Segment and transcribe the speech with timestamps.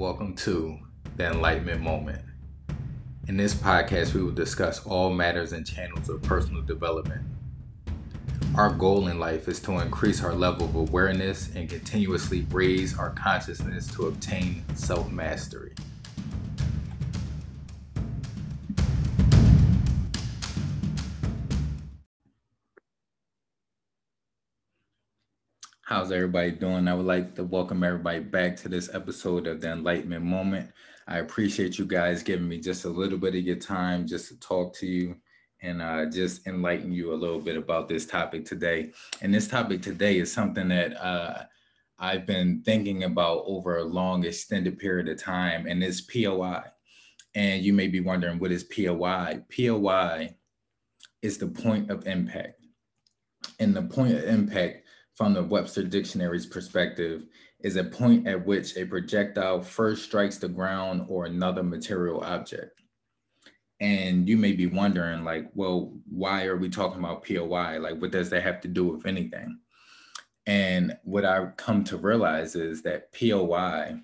[0.00, 0.78] welcome to
[1.16, 2.24] the Enlightenment Moment.
[3.28, 7.20] In this podcast, we will discuss all matters and channels of personal development.
[8.56, 13.10] Our goal in life is to increase our level of awareness and continuously raise our
[13.10, 15.74] consciousness to obtain self mastery.
[25.90, 26.86] How's everybody doing?
[26.86, 30.70] I would like to welcome everybody back to this episode of the Enlightenment Moment.
[31.08, 34.38] I appreciate you guys giving me just a little bit of your time just to
[34.38, 35.16] talk to you
[35.62, 38.92] and uh, just enlighten you a little bit about this topic today.
[39.20, 41.42] And this topic today is something that uh,
[41.98, 46.62] I've been thinking about over a long, extended period of time, and it's POI.
[47.34, 49.42] And you may be wondering, what is POI?
[49.56, 50.36] POI
[51.20, 52.64] is the point of impact.
[53.58, 57.26] And the point of impact from the Webster Dictionary's perspective,
[57.60, 62.80] is a point at which a projectile first strikes the ground or another material object.
[63.80, 67.78] And you may be wondering, like, well, why are we talking about POI?
[67.78, 69.58] Like, what does that have to do with anything?
[70.46, 74.00] And what I've come to realize is that POI,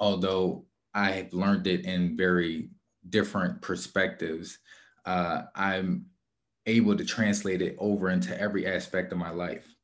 [0.00, 2.70] although I have learned it in very
[3.10, 4.58] different perspectives,
[5.04, 6.06] uh, I'm
[6.66, 9.75] able to translate it over into every aspect of my life.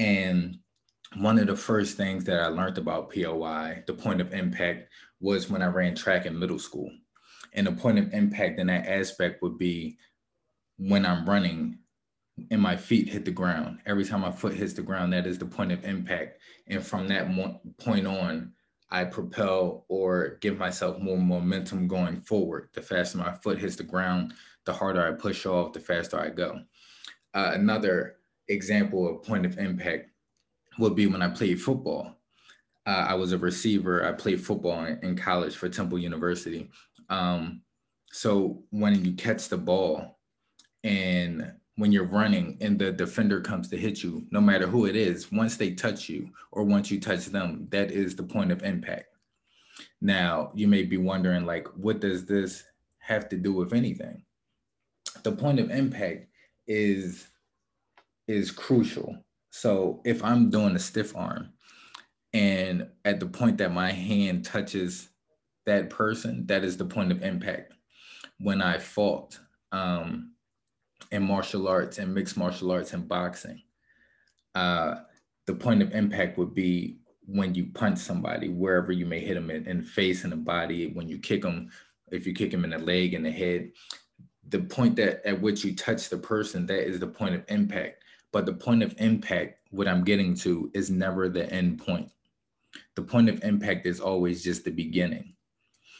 [0.00, 0.56] And
[1.18, 4.88] one of the first things that I learned about POI, the point of impact,
[5.20, 6.90] was when I ran track in middle school.
[7.52, 9.98] And the point of impact in that aspect would be
[10.78, 11.80] when I'm running
[12.50, 13.80] and my feet hit the ground.
[13.84, 16.40] Every time my foot hits the ground, that is the point of impact.
[16.68, 17.28] And from that
[17.76, 18.52] point on,
[18.90, 22.70] I propel or give myself more momentum going forward.
[22.72, 24.32] The faster my foot hits the ground,
[24.64, 26.62] the harder I push off, the faster I go.
[27.34, 28.16] Uh, another
[28.50, 30.10] example of point of impact
[30.78, 32.16] would be when I played football.
[32.86, 34.06] Uh, I was a receiver.
[34.06, 36.70] I played football in, in college for Temple University.
[37.08, 37.62] Um,
[38.12, 40.18] so when you catch the ball
[40.82, 44.96] and when you're running and the defender comes to hit you, no matter who it
[44.96, 48.62] is, once they touch you or once you touch them, that is the point of
[48.62, 49.06] impact.
[50.00, 52.64] Now, you may be wondering, like, what does this
[52.98, 54.24] have to do with anything?
[55.22, 56.26] The point of impact
[56.66, 57.28] is
[58.30, 59.16] is crucial.
[59.50, 61.50] So if I'm doing a stiff arm
[62.32, 65.08] and at the point that my hand touches
[65.66, 67.74] that person, that is the point of impact.
[68.38, 69.38] When I fought
[69.72, 70.32] um,
[71.10, 73.62] in martial arts and mixed martial arts and boxing,
[74.54, 74.96] uh,
[75.46, 79.50] the point of impact would be when you punch somebody, wherever you may hit them
[79.50, 81.70] in, in the face and the body, when you kick them,
[82.12, 83.70] if you kick them in the leg and the head,
[84.48, 87.99] the point that at which you touch the person, that is the point of impact.
[88.32, 92.10] But the point of impact, what I'm getting to, is never the end point.
[92.94, 95.34] The point of impact is always just the beginning.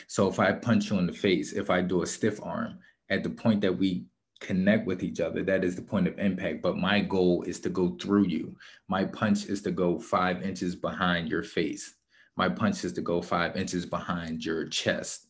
[0.07, 3.23] So if I punch you in the face, if I do a stiff arm, at
[3.23, 4.07] the point that we
[4.41, 6.63] connect with each other, that is the point of impact.
[6.63, 8.57] But my goal is to go through you.
[8.89, 11.95] My punch is to go five inches behind your face.
[12.37, 15.30] My punch is to go five inches behind your chest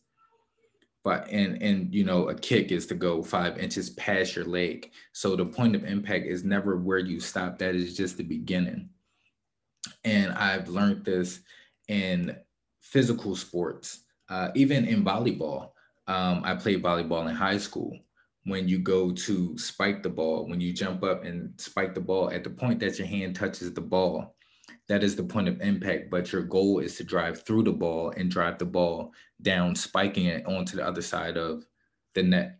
[1.03, 4.91] but and and you know a kick is to go five inches past your leg.
[5.13, 7.57] So the point of impact is never where you stop.
[7.57, 8.89] That is just the beginning.
[10.03, 11.39] And i've learned this
[11.87, 12.35] in
[12.81, 15.71] physical sports uh, even in volleyball.
[16.07, 17.97] Um, i played volleyball in high school.
[18.45, 22.31] When you go to spike the ball when you jump up and spike the ball
[22.31, 24.35] at the point that your hand touches the ball
[24.87, 26.09] that is the point of impact.
[26.09, 30.25] But your goal is to drive through the ball and drive the ball down, spiking
[30.25, 31.65] it onto the other side of
[32.13, 32.59] the net.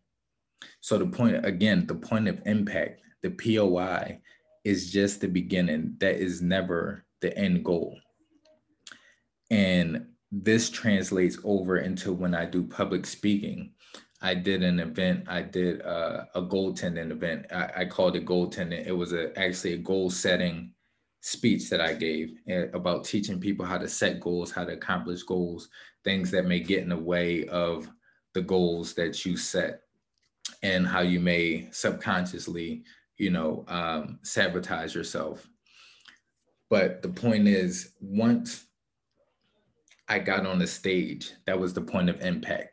[0.80, 4.20] So the point, again, the point of impact, the POI
[4.64, 5.96] is just the beginning.
[6.00, 7.98] That is never the end goal.
[9.50, 13.72] And this translates over into when I do public speaking.
[14.22, 15.26] I did an event.
[15.28, 17.48] I did uh, a goaltending event.
[17.52, 18.86] I, I called it goaltending.
[18.86, 20.74] It was a, actually a goal setting
[21.22, 25.24] speech that I gave eh, about teaching people how to set goals, how to accomplish
[25.24, 25.70] goals,
[26.04, 27.88] things that may get in the way of
[28.34, 29.84] the goals that you set,
[30.64, 32.84] and how you may subconsciously,
[33.18, 35.48] you know, um, sabotage yourself.
[36.70, 38.66] But the point is, once
[40.08, 42.71] I got on the stage, that was the point of impact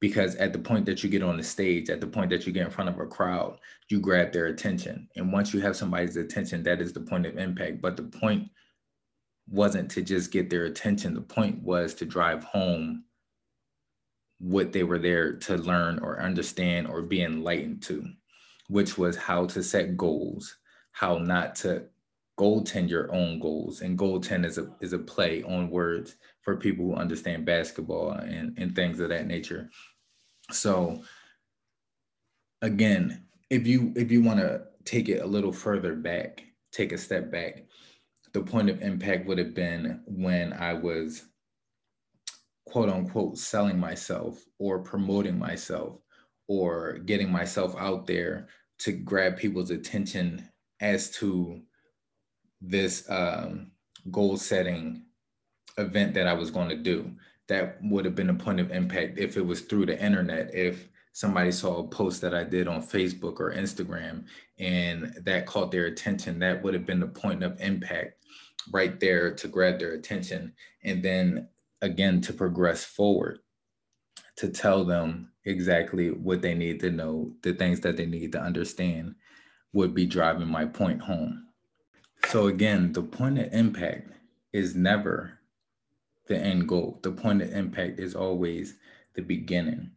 [0.00, 2.52] because at the point that you get on the stage, at the point that you
[2.52, 3.58] get in front of a crowd,
[3.88, 5.06] you grab their attention.
[5.16, 7.82] And once you have somebody's attention, that is the point of impact.
[7.82, 8.48] But the point
[9.46, 13.04] wasn't to just get their attention, the point was to drive home
[14.38, 18.02] what they were there to learn or understand or be enlightened to,
[18.68, 20.56] which was how to set goals,
[20.92, 21.84] how not to
[22.38, 23.82] goaltend your own goals.
[23.82, 28.56] And goaltend is a is a play on words for people who understand basketball and,
[28.56, 29.68] and things of that nature.
[30.52, 31.02] So
[32.62, 36.42] again, if you if you want to take it a little further back,
[36.72, 37.64] take a step back,
[38.32, 41.24] the point of impact would have been when I was
[42.66, 45.98] quote unquote selling myself or promoting myself
[46.46, 48.48] or getting myself out there
[48.78, 50.48] to grab people's attention
[50.80, 51.60] as to
[52.60, 53.72] this um,
[54.10, 55.04] goal setting
[55.78, 57.10] event that I was going to do.
[57.50, 60.88] That would have been a point of impact if it was through the internet, if
[61.12, 64.26] somebody saw a post that I did on Facebook or Instagram
[64.60, 68.24] and that caught their attention, that would have been the point of impact
[68.70, 70.52] right there to grab their attention.
[70.84, 71.48] And then
[71.82, 73.40] again, to progress forward,
[74.36, 78.40] to tell them exactly what they need to know, the things that they need to
[78.40, 79.16] understand
[79.72, 81.48] would be driving my point home.
[82.28, 84.12] So again, the point of impact
[84.52, 85.39] is never
[86.30, 87.00] the end goal.
[87.02, 88.76] The point of impact is always
[89.14, 89.90] the beginning.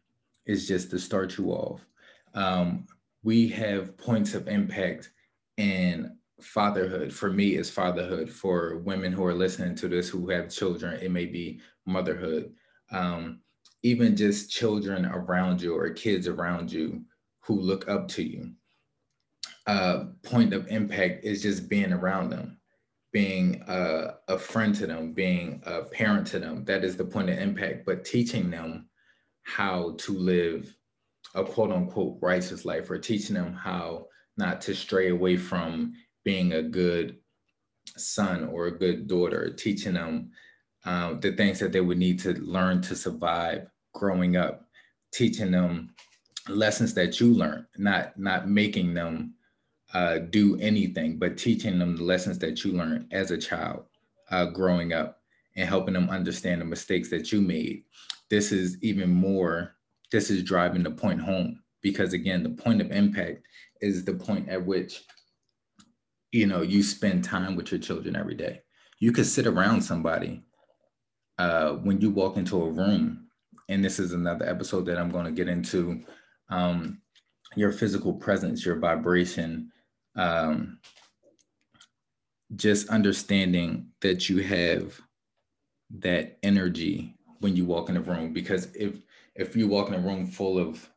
[0.46, 1.86] It's just to start you off.
[2.34, 2.88] Um,
[3.24, 5.12] we have points of impact
[5.58, 7.14] in fatherhood.
[7.14, 8.30] For me, is fatherhood.
[8.30, 12.52] For women who are listening to this who have children, it may be motherhood.
[12.92, 13.40] Um,
[13.84, 17.04] even just children around you or kids around you
[17.42, 18.52] who look up to you.
[19.68, 22.58] Uh, point of impact is just being around them,
[23.14, 26.66] being a, a friend to them, being a parent to them.
[26.66, 27.86] That is the point of impact.
[27.86, 28.90] But teaching them
[29.44, 30.76] how to live
[31.36, 35.94] a quote unquote righteous life or teaching them how not to stray away from
[36.26, 37.18] being a good
[37.96, 40.32] son or a good daughter, teaching them
[40.86, 44.66] um, the things that they would need to learn to survive growing up,
[45.14, 45.94] teaching them
[46.50, 49.36] lessons that you learned, not not making them
[49.94, 53.86] uh, do anything, but teaching them the lessons that you learned as a child
[54.32, 55.20] uh, growing up
[55.56, 57.84] and helping them understand the mistakes that you made.
[58.30, 59.76] This is even more,
[60.12, 63.46] this is driving the point home because again, the point of impact
[63.82, 65.04] is the point at which
[66.32, 68.62] you know you spend time with your children every day.
[69.00, 70.42] You could sit around somebody
[71.38, 73.28] uh, when you walk into a room,
[73.70, 76.02] and this is another episode that I'm going to get into,
[76.50, 77.02] um,
[77.56, 79.72] your physical presence, your vibration,
[80.16, 80.80] um,
[82.56, 85.00] just understanding that you have
[86.00, 88.34] that energy when you walk in a room.
[88.34, 89.02] Because if
[89.36, 90.88] if you walk in a room full of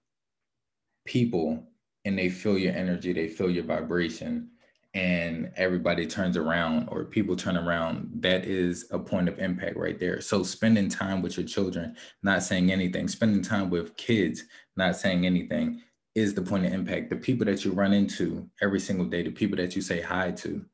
[1.07, 1.67] people
[2.05, 4.51] and they feel your energy, they feel your vibration,
[4.95, 9.99] and everybody turns around or people turn around, that is a point of impact right
[9.99, 10.21] there.
[10.21, 14.45] So spending time with your children, not saying anything, spending time with kids,
[14.77, 15.83] not saying anything
[16.17, 17.11] is the point of impact.
[17.11, 20.33] The people that you run into every single day, the people that you say hi
[20.33, 20.65] to,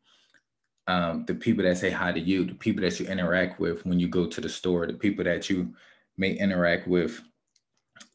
[0.87, 4.01] um, the people that say hi to you, the people that you interact with when
[4.01, 5.75] you go to the store, the people that you
[6.17, 7.21] may interact with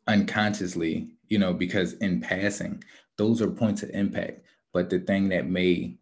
[0.07, 2.83] unconsciously, you know, because in passing,
[3.17, 4.41] those are points of impact
[4.77, 5.95] but the thing that may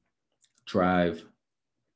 [0.66, 1.24] drive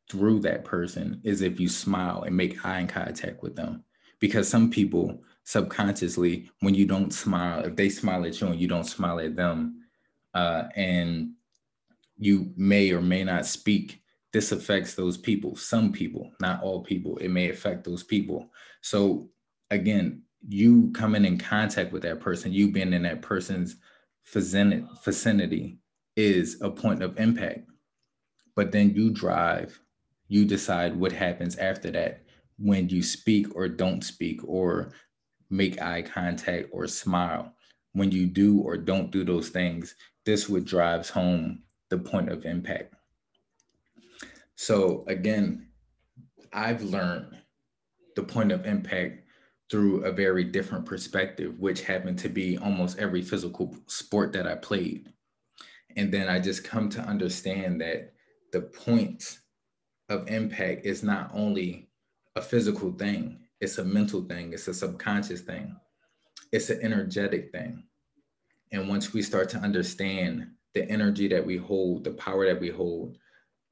[0.10, 3.84] through that person is if you smile and make eye contact with them.
[4.22, 8.68] Because some people subconsciously, when you don't smile, if they smile at you and you
[8.68, 9.82] don't smile at them,
[10.36, 11.32] uh, and
[12.20, 15.56] you may or may not speak, this affects those people.
[15.56, 18.52] Some people, not all people, it may affect those people.
[18.82, 19.32] So,
[19.72, 23.78] again, you coming in contact with that person, you being in that person's
[24.32, 25.80] vicinity,
[26.16, 27.68] is a point of impact.
[28.56, 29.80] But then you drive,
[30.28, 32.22] you decide what happens after that
[32.60, 34.92] when you speak or don't speak or
[35.50, 37.54] make eye contact or smile.
[37.94, 42.46] When you do or don't do those things, this what drives home the point of
[42.46, 42.94] impact.
[44.56, 45.68] So again,
[46.54, 47.38] I've learned
[48.16, 49.24] the point of impact
[49.70, 54.56] through a very different perspective, which happened to be almost every physical sport that I
[54.56, 55.14] played.
[55.96, 58.14] And then I just come to understand that
[58.52, 59.40] the point
[60.10, 61.90] of impact is not only
[62.36, 65.76] a physical thing, it's a mental thing, it's a subconscious thing,
[66.52, 67.84] it's an energetic thing.
[68.72, 72.70] And once we start to understand the energy that we hold, the power that we
[72.70, 73.18] hold,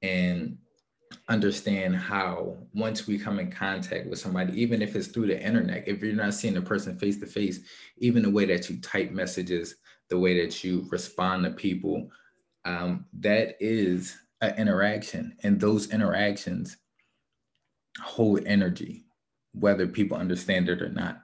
[0.01, 0.58] and
[1.29, 5.88] understand how once we come in contact with somebody, even if it's through the internet,
[5.88, 7.60] if you're not seeing the person face to face,
[7.98, 9.75] even the way that you type messages,
[10.10, 12.10] the way that you respond to people,
[12.65, 15.36] um, that is an interaction.
[15.44, 16.77] And those interactions
[18.01, 19.06] hold energy,
[19.60, 21.22] whether people understand it or not.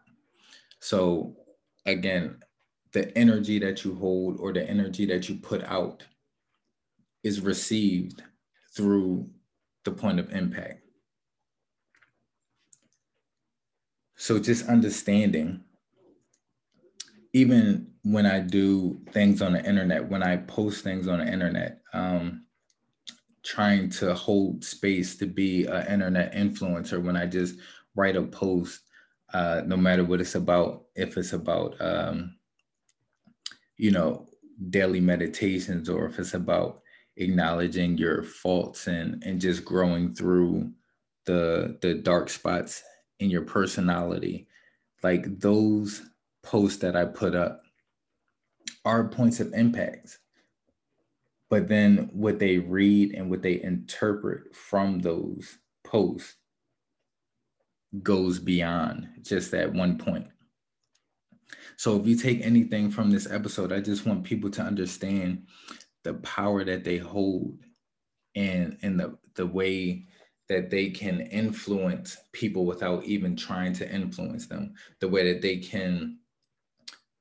[0.80, 1.36] So,
[1.86, 2.40] again,
[2.92, 6.04] the energy that you hold or the energy that you put out
[7.24, 8.22] is received
[8.76, 9.30] through
[9.84, 10.82] the point of impact.
[14.16, 15.62] So just understanding,
[17.34, 21.82] even when I do things on the internet, when I post things on the internet,
[21.94, 22.46] um,
[23.44, 27.56] trying to hold space to be an internet influencer, when I just
[27.96, 28.82] write a post,
[29.34, 32.36] uh, no matter what it's about, if it's about, um,
[33.78, 34.28] you know,
[34.70, 36.82] daily meditations or if it's about
[37.18, 40.72] acknowledging your faults and and just growing through
[41.26, 42.84] the the dark spots
[43.20, 44.48] in your personality.
[45.02, 46.02] Like those
[46.44, 47.62] posts that i put up
[48.86, 50.20] are points of impact.
[51.50, 56.36] But then what they read and what they interpret from those posts
[58.02, 60.28] goes beyond just that one point.
[61.76, 65.48] So if you take anything from this episode i just want people to understand
[66.04, 67.58] the power that they hold
[68.36, 70.06] and and the the way
[70.50, 74.74] that they can influence people without even trying to influence them.
[75.00, 76.20] The way that they can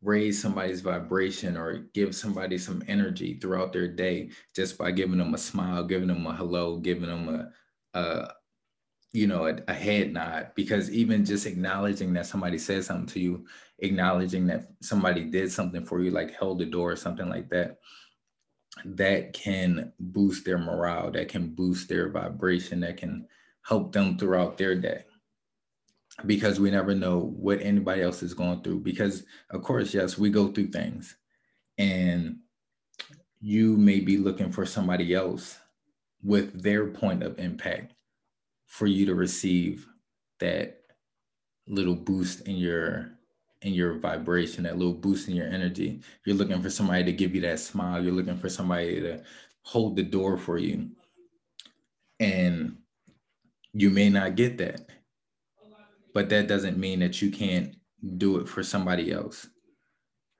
[0.02, 5.32] raise somebody's vibration or give somebody some energy throughout their day just by giving them
[5.32, 7.28] a smile giving them a hello giving them
[7.94, 8.32] a, a
[9.12, 13.20] you know a, a head nod because even just acknowledging that somebody said something to
[13.20, 13.44] you
[13.80, 17.78] acknowledging that somebody did something for you like held the door or something like that
[18.84, 23.26] that can boost their morale, that can boost their vibration, that can
[23.62, 25.04] help them throughout their day.
[26.26, 28.80] Because we never know what anybody else is going through.
[28.80, 31.16] Because, of course, yes, we go through things.
[31.78, 32.38] And
[33.40, 35.58] you may be looking for somebody else
[36.22, 37.94] with their point of impact
[38.72, 39.86] for you to receive
[40.40, 40.80] that
[41.68, 43.10] little boost in your
[43.60, 46.00] in your vibration, that little boost in your energy.
[46.24, 48.02] You're looking for somebody to give you that smile.
[48.02, 49.22] You're looking for somebody to
[49.60, 50.88] hold the door for you.
[52.18, 52.78] And
[53.74, 54.86] you may not get that.
[56.14, 57.76] But that doesn't mean that you can't
[58.16, 59.46] do it for somebody else.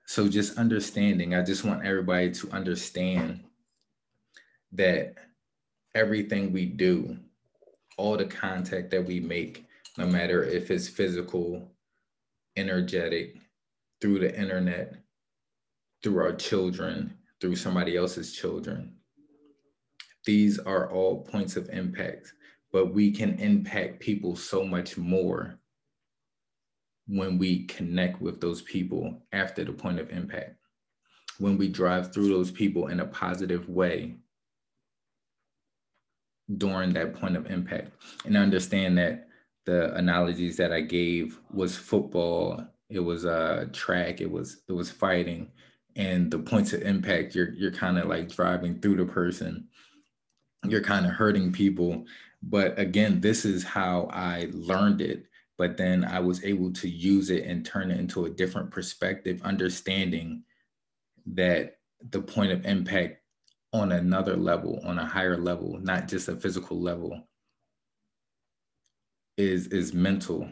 [0.07, 3.43] So just understanding, I just want everybody to understand
[4.71, 5.13] that
[5.93, 7.19] everything we do,
[7.97, 9.65] all the contact that we make,
[9.97, 11.71] no matter if it's physical,
[12.55, 13.37] energetic
[14.01, 14.95] through the internet,
[16.01, 18.95] through our children, through somebody else's children.
[20.25, 22.33] These are all points of impact,
[22.71, 25.59] but we can impact people so much more
[27.07, 30.55] when we connect with those people after the point of impact.
[31.39, 34.15] When we drive through those people in a positive way
[36.57, 37.91] during that point of impact
[38.25, 39.27] and understand that
[39.65, 44.91] the analogies that I gave was football, it was uh track, it was it was
[44.91, 45.51] fighting,
[45.95, 47.35] and the points of impact.
[47.35, 49.67] You're you're kind of like driving through the person.
[50.65, 52.05] You're kind of hurting people,
[52.41, 55.25] but again, this is how I learned it.
[55.57, 59.41] But then I was able to use it and turn it into a different perspective,
[59.43, 60.43] understanding
[61.27, 61.77] that
[62.09, 63.22] the point of impact
[63.73, 67.27] on another level, on a higher level, not just a physical level,
[69.37, 70.47] is is mental,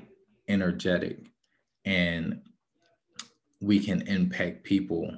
[0.47, 1.19] energetic,
[1.85, 2.41] and
[3.61, 5.15] we can impact people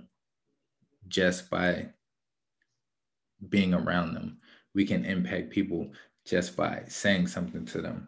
[1.08, 1.88] just by
[3.50, 4.38] being around them.
[4.76, 5.92] We can impact people
[6.26, 8.08] just by saying something to them.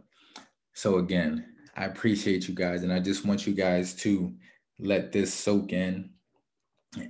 [0.74, 4.34] So again, I appreciate you guys and I just want you guys to
[4.80, 6.10] let this soak in,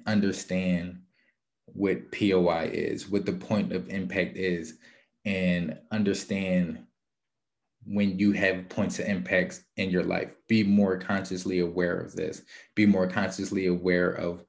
[0.06, 1.02] understand
[1.66, 4.78] what POI is, what the point of impact is,
[5.26, 6.86] and understand
[7.86, 10.30] when you have points of impacts in your life.
[10.48, 12.42] Be more consciously aware of this.
[12.74, 14.44] Be more consciously aware of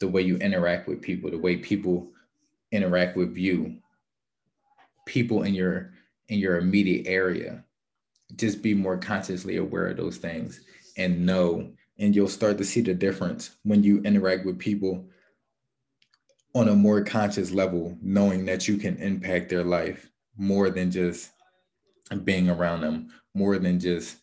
[0.00, 2.10] the way you interact with people, the way people
[2.72, 3.76] interact with you,
[5.06, 5.92] people in your
[6.28, 7.62] in your immediate area.
[8.36, 10.60] Just be more consciously aware of those things
[10.96, 15.06] and know and you'll start to see the difference when you interact with people
[16.54, 21.30] on a more conscious level, knowing that you can impact their life more than just
[22.24, 24.18] being around them more than just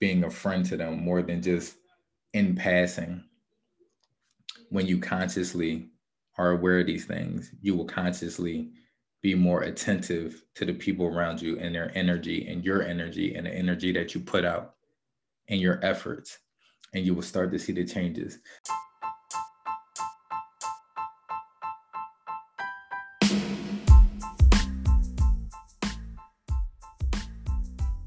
[0.00, 1.76] being a friend to them, more than just
[2.34, 3.22] in passing.
[4.70, 5.88] When you consciously
[6.36, 8.70] are aware of these things, you will consciously
[9.22, 13.46] be more attentive to the people around you and their energy and your energy and
[13.46, 14.74] the energy that you put out
[15.48, 16.38] and your efforts.
[16.94, 18.38] And you will start to see the changes.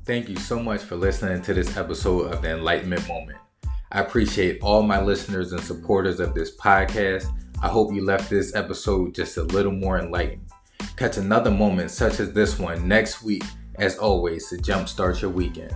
[0.03, 3.37] Thank you so much for listening to this episode of the Enlightenment Moment.
[3.91, 7.27] I appreciate all my listeners and supporters of this podcast.
[7.61, 10.49] I hope you left this episode just a little more enlightened.
[10.97, 13.43] Catch another moment such as this one next week,
[13.75, 15.75] as always, to jumpstart your weekend.